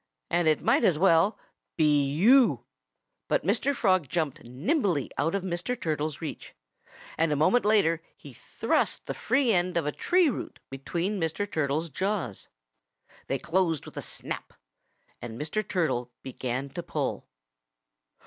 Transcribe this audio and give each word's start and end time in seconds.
And 0.31 0.47
it 0.47 0.63
might 0.63 0.83
as 0.83 0.97
well 0.97 1.37
be 1.77 2.09
you." 2.11 2.65
But 3.27 3.45
Mr. 3.45 3.75
Frog 3.75 4.09
jumped 4.09 4.43
nimbly 4.43 5.11
out 5.15 5.35
of 5.35 5.43
Mr. 5.43 5.79
Turtle's 5.79 6.19
reach. 6.21 6.55
And 7.19 7.31
a 7.31 7.35
moment 7.35 7.65
later 7.65 8.01
he 8.17 8.33
thrust 8.33 9.05
the 9.05 9.13
free 9.13 9.53
end 9.53 9.77
of 9.77 9.85
a 9.85 9.91
tree 9.91 10.27
root 10.27 10.57
between 10.71 11.21
Mr. 11.21 11.45
Turtle's 11.47 11.91
jaws. 11.91 12.47
They 13.27 13.37
closed 13.37 13.85
with 13.85 13.95
a 13.95 14.01
snap. 14.01 14.53
And 15.21 15.39
Mr. 15.39 15.61
Turtle 15.67 16.11
began 16.23 16.69
to 16.71 16.81
pull. 16.81 17.27